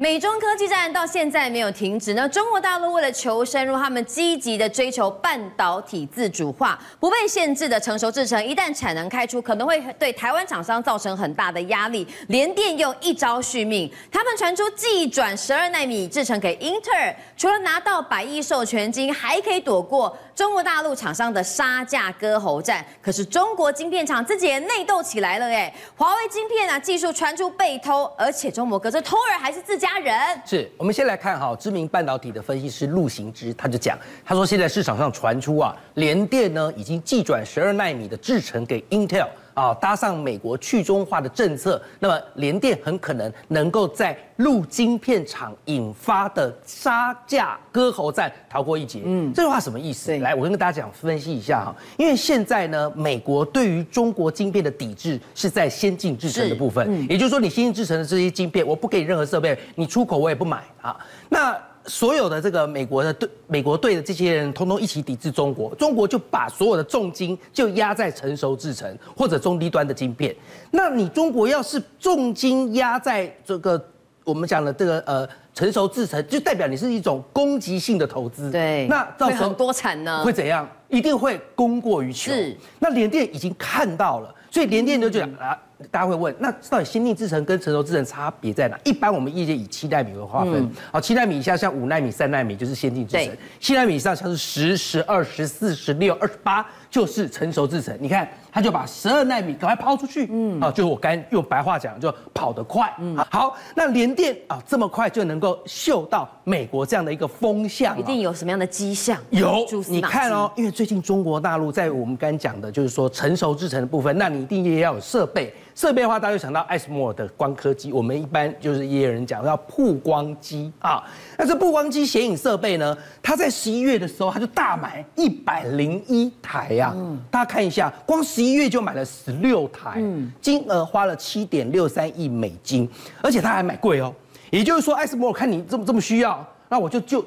[0.00, 2.14] 美中科技战到现在没有停止。
[2.14, 12.06] 那中国大陆为了求生，如他们积极的追求半导体自主化，不被限制的成熟制程，一旦产能开出，可能会对台湾厂商造成很大的压力。
[12.28, 22.86] 联电又一招续命，他们传出技转十二奈米制程给英特尔，除了拿到百亿授权金，还可以躲过中国大陆厂商的杀价割喉战。
[23.02, 29.98] 可是中国晶片厂自己也内斗起来了，哎，华为晶片啊，技术传出被偷，而且中国隔着偷儿还是自家。
[29.98, 30.16] 人
[30.46, 39.26] 是我们先来看哈，知名半导体的分析师陆行之，他就讲，他说现在市场上传出啊，联电呢已经寄转十二纳米的制程给 Intel。
[39.58, 49.02] 啊，搭上美国去中化的政策，那么联电很可能能够在陆晶片厂引发的杀价割喉战逃过一劫。
[49.04, 50.16] 嗯，这句话什么意思？
[50.18, 51.74] 来，我跟大家讲分析一下哈。
[51.96, 60.96] 因为现在呢，美国对于中国晶片的抵制是在先进制程的部分，也就是说，你先进制程的这些晶片，我不给你任何设备，你出口我也不买啊。
[61.28, 70.36] 那所有的这个美国的对美国队的这些人，通通一起抵制中国，中国就把所有的重金就压在成熟制程或者中低端的晶片。
[70.70, 73.82] 那你中国要是重金压在这个
[74.22, 78.50] 我们讲的这个呃成熟制程，就代表你是一种攻击性的投资。
[78.50, 80.22] 对，那到时候多产呢？
[80.22, 80.68] 会怎样？
[80.88, 82.30] 一定会供过于求。
[82.32, 85.58] 是，那联电已经看到了，所以联电就讲啊。
[85.90, 88.78] 大家会问，那到底先进制程跟成熟制程差别在哪？
[88.84, 97.96] 一般我们业界以七纳米为划分，好、嗯，七纳米以下像五纳米、三纳米就是先进制程，七纳米以上像是十、十二、十四、十六、二十八就是成熟制程。
[98.00, 98.28] 你看。
[98.50, 109.16] 他就把十二纳米赶快抛出去，嗯，啊，就是我刚用白话讲，就跑得快，嗯，好，那联电啊这么快就能够嗅到美国这样的一个风向，一定有什么样的迹象？
[109.30, 121.04] 有，你看哦，因为最近中国大陆在我们刚讲的，就是说成熟制程的部分，那你一定也要有设备，设备的话，大家就想到艾斯摩尔的光刻机，我们一般就是也有人讲叫曝光机啊，
[121.38, 128.54] 那这曝光机显影设备呢，它在十一月的时候，它就大买一百零一台呀，嗯，大家看一下，光十一。
[128.54, 130.32] 月就买了十六台，嗯。
[130.40, 132.90] 金额花了七点六三亿美金，
[133.22, 134.12] 而且他还买贵哦。
[134.50, 137.24] 也就是说，艾斯摩尔看你这么这么需要，那我就就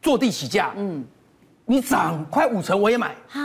[0.00, 1.04] 坐地起价，嗯，
[1.66, 3.08] 你涨快五成我也买。
[3.32, 3.42] 啊，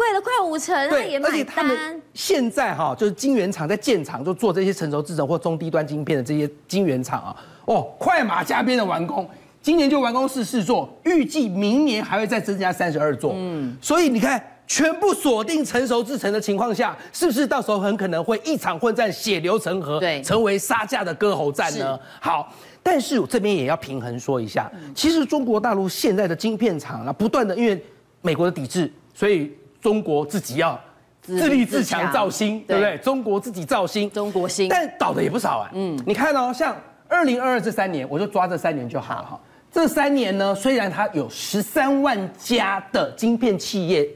[0.00, 9.28] 贵了快五成，对，而且他们现在哈，就是晶圆厂在建厂，就做这些成熟制程或中低端晶片的这些晶圆厂啊，哦，快马加鞭的完工，
[9.60, 14.42] 今年就完工四四座，预计明年还会再增加三十二座，嗯，所以你看。
[14.70, 21.98] 全部锁定成熟制成的情况下，是不是到时候很可能会一场混战，血流成河，对，成为杀价的割喉战呢？
[22.20, 27.84] 好，但是我这边也要平衡说一下，其实中国大陆现在的晶片厂啊，不断的因为
[28.22, 30.78] 美国的抵制，所以中国自己要
[31.22, 32.98] 自立自强造星，对不对？
[32.98, 35.70] 中国自己造星，中国星，但倒的也不少啊。
[35.74, 36.76] 嗯，你看哦，像
[37.08, 39.40] 二零二二这三年，我就抓这三年就好了哈。
[39.72, 44.08] 这三年呢，虽然它有十三万家的晶片企业。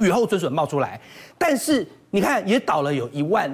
[0.00, 1.00] 雨后春笋冒出来，
[1.36, 3.50] 但是你看也倒了有一万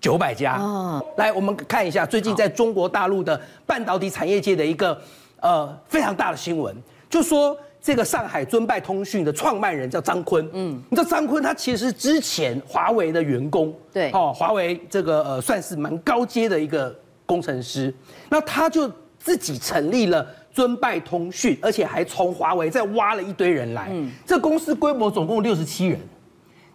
[0.00, 0.54] 九百家。
[0.54, 4.96] 哦，来我们看一下最近在中国大陆的半导体产业界的一个
[5.40, 6.72] 呃非常大的新闻，
[7.08, 10.48] 就说这个上海尊拜通讯的创办人叫张坤。
[10.52, 13.74] 嗯，你知道张坤他其实是之前华为的员工。
[13.92, 16.94] 对，哦，华为这个呃算是蛮高阶的一个
[17.26, 17.92] 工程师，
[18.28, 20.26] 那他就自己成立了。
[20.52, 23.86] 尊拜通讯，而且还从华为再挖了一堆人来。
[23.92, 25.98] 嗯，这公司规模总共六十七人，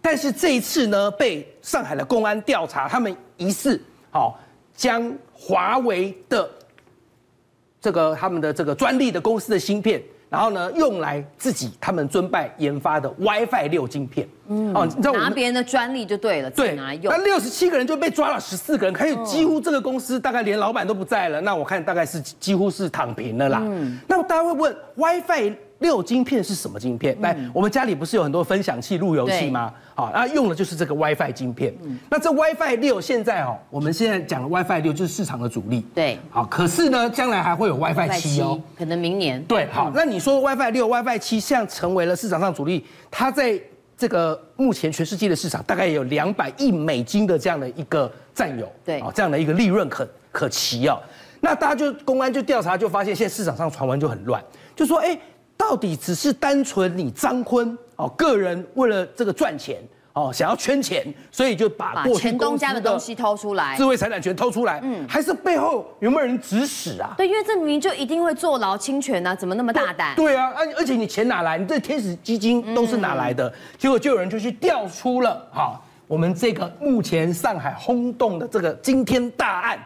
[0.00, 3.78] 但是这一次呢，被上海的公安调查，他们疑似
[4.10, 4.40] 好
[4.74, 6.48] 将华为的
[7.78, 10.02] 这个他们的这个专利的公司的芯片。
[10.28, 17.12] 然后呢，用来自己他们尊拜研发的 WiFi 六晶片，嗯，哦，你知道拿别人的专利就对了，对，拿来用。
[17.12, 21.40] 那六十七个人就被抓了十四个人，可以几乎这个公司大概连老板都不在了。
[21.40, 23.60] 那我看大概是几乎是躺平了啦。
[23.62, 25.54] 嗯，那么大家会问 WiFi？
[25.80, 27.14] 六晶片是什么晶片？
[27.20, 29.72] 来，我们家里不是有很多分享器、路由器吗？
[29.94, 31.74] 好，那用的就是这个 WiFi 晶片。
[32.08, 35.84] 那这 WiFi 六现在哦，我们现在讲的 WiFi 六就是市场的主力。
[35.94, 39.42] 对，好，可是呢，将来还会有 WiFi 七哦，可能明年。
[39.44, 43.60] 对，好，那你说 WiFi 六、WiFi 七现在成为了市场上主力，它在
[43.98, 50.98] 这个目前全世界的市场大概有两百亿美金的这样的一个占有，对，啊，这样的一个利润可可期哦。
[51.40, 54.42] 那大家就公安就调查就发现，现在市场上传闻就很乱，
[54.74, 55.18] 就说哎。
[55.56, 59.82] 到底只是单纯你张坤哦，个人为了这个赚钱
[60.12, 67.14] 哦，想要圈钱，所以就把过去东家的东西偷出来，智慧财产权偷出来，嗯，还是背后有没有人指使啊？
[67.16, 70.14] 对，因为这明明就一定会坐牢侵权呢，怎么那么大胆？
[70.14, 71.58] 对啊，而而且你钱哪来？
[71.58, 73.52] 你这天使基金都是哪来的？
[73.78, 79.78] 结果就有人就去调出了哈，我们这个目前上海轰动的这个惊天大案。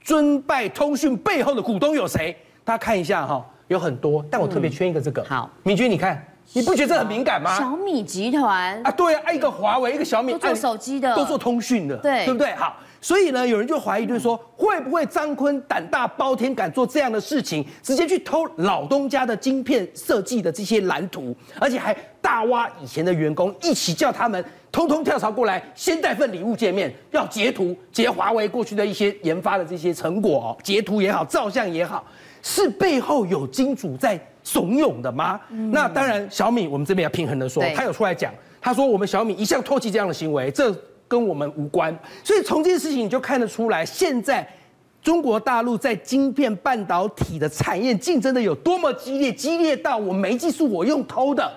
[0.00, 2.34] 尊拜通讯背后的股东有谁？
[2.64, 5.24] 大家看一下哈，有很多，但我特别圈一个这个。
[5.24, 6.22] 好，明君，你看，
[6.52, 7.56] 你不觉得这很敏感吗？
[7.58, 12.52] 小米集团啊，对啊，一个华为，一个小米，都做手机的，都做通讯的，对，对不对？
[12.54, 12.76] 好。
[13.00, 32.04] 所以呢，有人就怀疑，就是说，会不会张坤胆大包天，敢做这样的事情，直接去偷老东家的晶片设计的这些蓝图，而且还大挖以前的员工，一起叫他们通通跳槽过来，先带份礼物见面，要截图，截华为过去的一些研发的这些成果哦，截图也好，照相也好，
[32.42, 35.40] 是背后有金主在怂恿的吗？
[35.50, 40.74] 嗯、那当然，小米我们这边要平衡的说，他有出来讲，他说我们小米一向唾弃这样的行为，这。
[41.10, 44.46] 跟我们无关，所以从这件事情你就看得出来，现在
[45.00, 51.50] 中国大陆在晶片半导体的产业竞争的有多么激烈，激烈到我没技术我用偷的。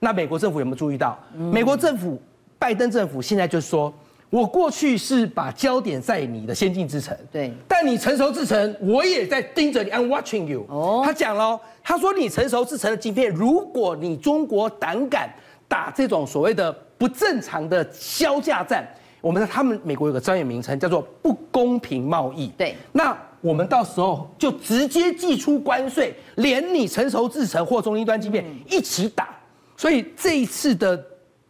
[0.00, 1.16] 那美国政府有没有注意到？
[1.36, 2.20] 美国政府
[2.58, 3.94] 拜登政府现在就说，
[4.30, 10.66] 我过去是把焦点在你的先进制程，对，但你成熟制程我也在盯着你，I'm watching you。
[10.68, 15.28] 哦，他讲了，他说你成熟制程的晶片，如果你中国胆敢
[15.68, 16.76] 打这种所谓的。
[16.98, 18.82] 不正常的削价战，
[19.20, 22.46] 我们他们美国有个专业名称叫做不公平贸易。
[22.56, 29.28] 对，那我们到时候就直接寄出关税，连你成熟制成或中低端晶片一起打。
[29.76, 30.96] 所以这一次的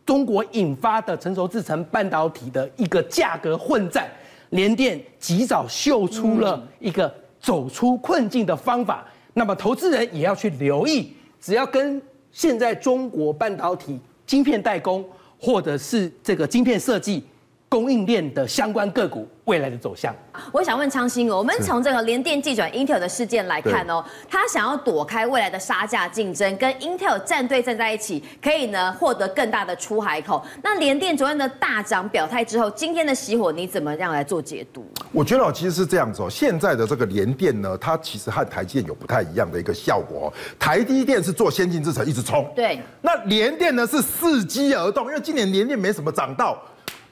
[0.07, 4.09] 中国引发的成熟制成半导体的一个价格混战，
[4.51, 9.05] 联电及早秀出了一个走出困境的方法。
[9.35, 12.01] 那么投资人也要去留意，只要跟
[12.33, 15.05] 现在中国半导体晶片代工。
[15.39, 17.23] 或者是这个晶片设计
[17.69, 20.15] 供应链的相关个股未来的走向，
[20.53, 30.45] 我想问昌兴，我们从这个联电技转 Intel 的事件来看哦，他想要躲开未来的杀价竞争，跟 Intel 站队站在一起，可以呢获得更大的出海口。
[30.63, 34.87] 那联电昨天的大涨表态之后，今天的熄火，你怎么样来做解读？
[35.11, 40.33] 我觉得其实是这样子哦，现在的这个联电呢，它其实和台积电有不太一样的一个效果哦。
[40.57, 46.57] 台积电是做先进制程一直冲，对，那联电呢是伺机而动，因为今年联电没什么涨到。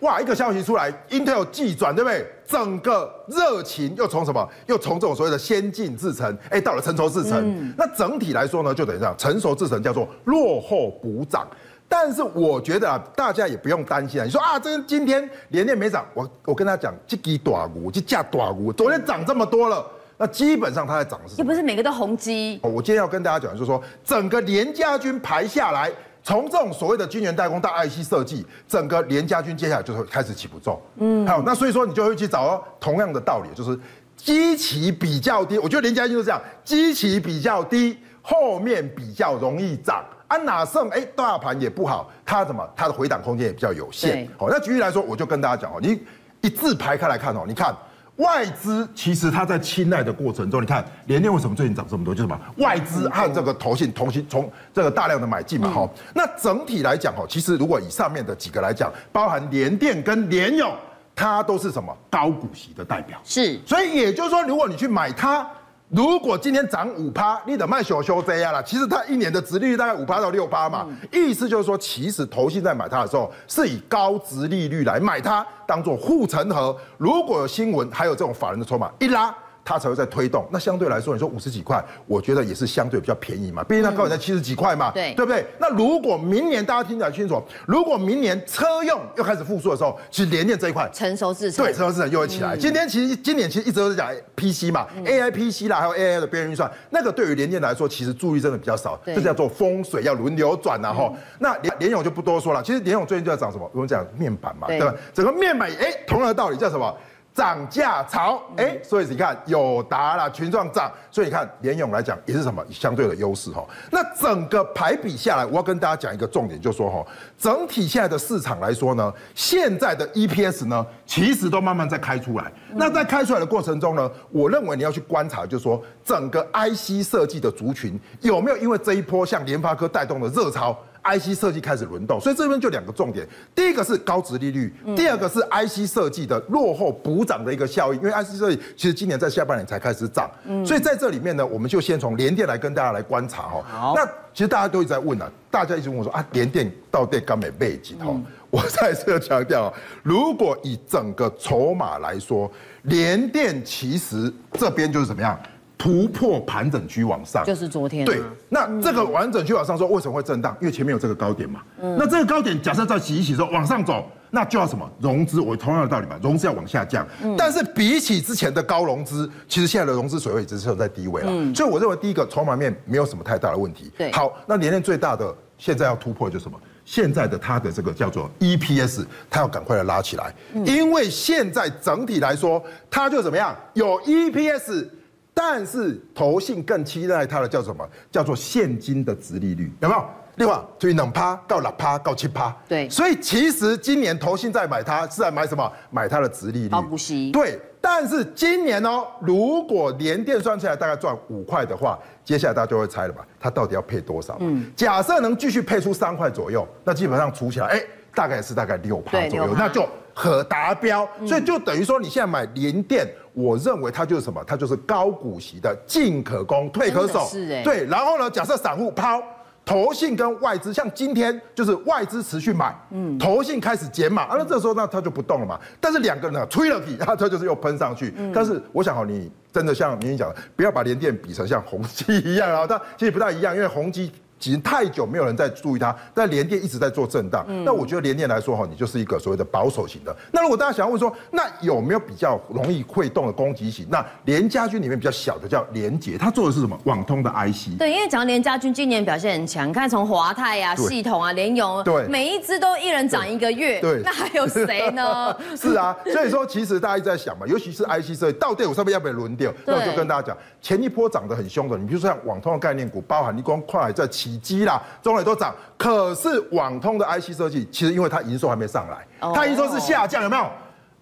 [0.01, 2.27] 哇，一个消息出来，Intel 技转，对不对？
[2.47, 4.47] 整个热情又从什么？
[4.67, 7.39] 又从这种所谓的先进制程，哎，到了成熟制程。
[7.41, 11.49] 嗯、那整体来说呢，就等于这样，成熟制程叫做落后补涨。
[11.89, 14.25] 但是我觉得啊，大家也不用担心啊。
[14.25, 19.87] 你说啊，这今天联电没涨，我我跟他讲，这支大股，这架大股，昨天涨这么多了，
[20.19, 21.45] 那基本上它在涨是什么？
[21.45, 22.61] 又不是每个都红鸡。
[22.63, 25.91] 我今天要跟大家讲，就是说整个联家军排下来。
[26.25, 30.81] 从这种所谓的晶圆代工到 IC 设计，整个联家军接下来就会开始起不重。
[30.97, 33.79] 嗯，好，那所以说你就会去找哦，同样的道理，就是
[34.17, 35.59] 基期比较低。
[35.59, 40.03] 我觉得联家军就是这样，基期比较低，后面比较容易涨。
[40.27, 44.27] 安哪胜哎，大盘也不好，它怎么它的回档空间也比较有限。
[44.39, 46.01] 好，那举例来说，我就跟大家讲哦，你
[46.41, 47.77] 一字排开来看哦，你看。
[48.17, 52.15] 外资其实它在青睐的过程中，你看联电为什么最近涨这么多？
[52.15, 52.41] 就是什么？
[52.59, 55.89] 外资和这个投信同行从这个大量的买进嘛，哈。
[56.15, 60.73] 那整体来讲，哈，其实如果以上面的几个来讲，包含联电跟联友，
[61.15, 63.19] 它都是什么高股息的代表。
[63.25, 65.47] 是，所以也就是说，如果你去买它。
[65.91, 68.63] 如果今天涨五趴，你得卖小修这样了。
[68.63, 76.77] 其实它一年的值利率大概五趴到六趴嘛，意思就是说，其实投信在买它的时候，是以高值利率来买它，当做护城河。
[76.99, 79.33] 如果有新闻，还有这种法人的筹码一拉。
[79.65, 85.45] 它才会在推动，那相对来说，你说五十几块，我觉得也是相对比较便宜嘛，毕竟它高点在七十几块嘛，对，对不对？
[85.59, 92.57] 那如果明年大家听起来清楚，如果明年车用又开始复苏的时候，其实联电这一块成熟制程，对，成熟制程又会起来。
[92.57, 101.15] 今天其实今年其实一直都是讲 PC 嘛，AI PC 啦，还有 AI 的边缘运算，那个对于联电来说，其实注意真的比较少，这叫做风水要轮流转然后。
[101.39, 103.71] 那联联咏就不多说了，其实联咏最近就在涨什么？
[103.73, 104.95] 我们讲面板嘛，对吧？
[105.13, 106.95] 整个面板，哎，同样的道理叫什么？
[107.35, 113.67] 涨价潮，哎，所以你看友达啦，群创涨，所以你看联咏来讲也是什么相对的优势哈。
[113.91, 117.05] 那整个排比下来，我要跟大家讲一个重点，就是说哈，
[117.37, 122.53] 整体现在的市场来说呢，现在的 EPS 呢，其实都慢慢在开出来。
[122.73, 130.79] 那在开出来的过程中呢，我认为你要去观察，就是说整个 IC 设计的族群有没有因为这一波像联发科带动的热潮。
[131.05, 140.31] IC 设计开始轮动，所以这边就两个重点，第一个是高值利率，第二个是 IC 设计的落后补涨的一个效应，因为 IC 设计其实今年在下半年才开始涨，
[140.65, 143.93] 所以在这里面呢，我们就先从联电来跟大家来观察哈。
[143.95, 148.15] 那其实大家都一直在问啊，大家一直问我说啊，联电到底干没背景哈？
[148.51, 152.51] 我再次强调，如果以整个筹码来说，
[152.83, 155.39] 联电其实这边就是怎么样？
[155.85, 158.07] 突破盘整区往上，就是昨天。
[158.07, 160.57] 对，那这个完整区往上说，为什么会震荡？
[160.59, 161.61] 因为前面有这个高点嘛。
[161.79, 161.95] 嗯。
[161.99, 165.43] 那这个高点假设再洗一洗之后往上走，那就要什么融资？
[165.43, 167.07] 我同样的道理嘛，融资要往下降。
[167.23, 171.29] 嗯、但是比起之前的高融资，其实现在的融资水位一直是在低位了。
[171.31, 173.93] 嗯、所以我认为第一个筹码面没有什么太大的问题。
[173.99, 176.59] 对，好，那联电最大的现在要突破就是什么？
[176.87, 183.55] 现在的它的这个叫做 EPS，它要赶快的拉起来，嗯、因为现在整体来说，它就怎么样？
[183.75, 184.87] 有 EPS，
[185.35, 187.87] 但是投信更期待它的叫什么？
[188.11, 190.05] 叫做现金的殖利率，有没有？
[190.37, 195.71] 另外，就两趴到六趴到七趴，对，所以其实今年投信在买它是在买什么？
[195.91, 197.61] 买它的殖利率，高股息，对。
[197.81, 203.25] 但是今年哦，如果连电算起来大概赚五块的话，接下来大家就会猜了吧？
[203.39, 204.37] 它到底要配多少？
[204.41, 207.83] 嗯，假设能继续配出三块左右，那基本上除起来，哎，
[208.15, 211.09] 大概是大概六趴左右，那就可达标。
[211.27, 214.43] 所以就等于说，你现在买联电，我认为它就是什么？
[214.47, 217.27] 它就是高股息的进可攻，退可守。
[217.27, 217.85] 是哎，对。
[217.87, 219.21] 然后呢，假设散户抛。
[219.67, 225.59] 投信跟外资，像今天就是外资持续买，嗯，投信开始减码，啊，那这时候那它就不动了嘛。
[225.81, 228.13] 但是两个人呢，吹了起，然 后它就是又喷上去。
[228.19, 234.13] 嗯、但是我想哦，你真的像明明讲的，不要把联电比成像宏基一样啊，它其实不大一样，因为宏基。
[234.41, 237.47] 已经太久没有人在注意它，但联电一直在做震荡。
[237.65, 240.15] 那我觉得联电来说哈，你就是一个所谓的保守型的。
[240.33, 243.87] 那如果大家想要问说，那有没有比较容易会动的攻击型？
[243.89, 246.79] 那联家军里面比较小的叫联捷，它做的是什么？
[246.85, 247.79] 网通的 IC。
[247.79, 253.81] 对，因为讲到联家军今年表现很强，看从华泰啊、系统啊、联咏，对，每一只都一人涨一个月。
[253.81, 255.35] 对，那还有谁呢？
[255.57, 259.51] 是啊，所以说其实大家一直在想嘛，尤其是 IC 设计到底我上面要不要轮掉？
[259.65, 264.83] 那我就跟大家讲，前一波涨得很凶的，你比如说像网通的概念股，包含你光快在起基啦。
[265.05, 270.51] 也都涨，可是网通的 IC 设计，其实因为它营收还没上来，它营收是下降，有没有？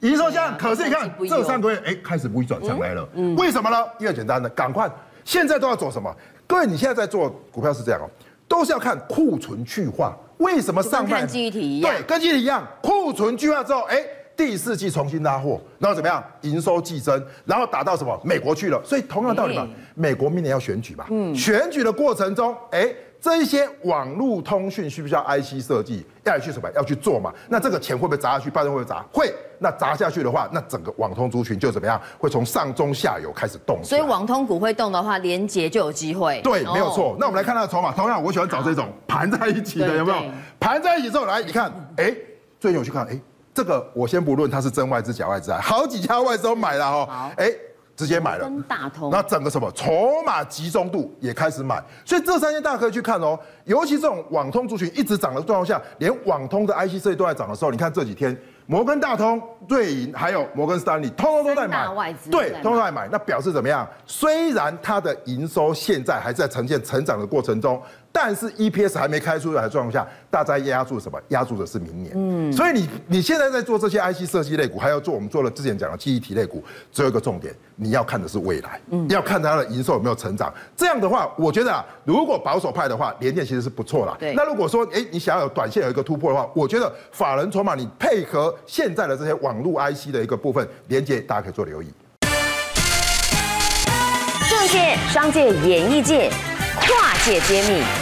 [0.01, 3.77] 营收下降，可是你看这三个月，哎，开始不会转上来了，为什么呢？
[4.01, 4.91] 因为简单的，赶快，
[5.25, 6.13] 现在都要做什么？
[6.47, 8.11] 各位，你现在在做股票是这样哦，
[8.49, 10.17] 都是要看库存去化。
[10.39, 11.21] 为什么上半？
[11.21, 14.05] 跟体一样，对，跟记忆体一样，库存去化之后，哎，
[14.37, 16.23] 第四季重新拉货，然后怎么样？
[16.41, 18.21] 营收季增，然后打到什么？
[18.25, 18.83] 美国去了。
[18.85, 22.93] 所以同样的道理嘛，美国明年要选举嘛，嗯，选举的过程中，哎。
[23.23, 26.05] 这一些网络通讯需不需要 IC 设计？
[26.25, 26.69] 要去什么？
[26.75, 27.33] 要去做嘛？
[27.49, 28.51] 那这个钱会不会砸下去？
[28.51, 29.01] 拜登会不会砸？
[29.13, 29.33] 会。
[29.61, 32.01] 那砸下去的话，那整个网通族群就怎么样？
[32.19, 33.79] 会从上中下游开始动。
[33.85, 36.41] 所以网通股会动的话，联杰就有机会。
[36.43, 37.17] 对，没有错。
[37.21, 37.93] 那我们来看它的筹码。
[37.93, 40.21] 同样，我喜欢找这种盘在一起的，有没有？
[40.59, 42.13] 盘在一起之后，来你看，哎，
[42.59, 43.17] 最近我去看，哎，
[43.55, 47.07] 这个我先不论它是真外资假外资啊，好几家外资都买了哦。
[47.09, 47.31] 好。
[47.37, 47.49] 哎。
[48.03, 48.51] 直接买了，
[49.13, 49.93] 那整个什么筹
[50.27, 53.39] 码集中度也开始买，所以这三天大家可以去看哦。
[53.63, 61.87] 尤其这种网通族群一直涨的状况下，连网通的 IC 设计都在涨的时候，你看这几天摩根大通、瑞银还有摩根士丹利，通通都在买，
[62.29, 63.89] 对，通通都在买，那表示怎么样？
[64.05, 67.81] 虽然它的营收现在还在呈现成长的过程中。
[68.15, 71.19] 但是 EPS 还没开出来的状况下，大家压住什么？
[71.29, 72.13] 压住的是明年。
[72.15, 80.53] 嗯，所以你你现在在做这些 IC 设计类股，还要做我们做了之前讲的记忆体类股，只有一个重点，你要看的是未来，嗯，要看它的营收有没有成长。
[80.77, 84.15] 这样的话，我觉得啊，如果保守派的话，联电其实是不错啦。
[84.21, 84.35] 对。
[84.35, 91.91] 那如果说，哎，你想要有短线有一个突破的话，我觉得法人筹码你配合现在的这些网络 IC 的一个部分，连接大家可以做留意。
[94.51, 96.31] 政界、商界、演艺界，
[96.81, 98.02] 跨界揭秘。